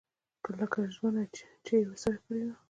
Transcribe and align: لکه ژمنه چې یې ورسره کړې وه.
لکه 0.59 0.79
ژمنه 0.93 1.23
چې 1.65 1.73
یې 1.79 1.85
ورسره 1.89 2.17
کړې 2.23 2.41
وه. 2.45 2.55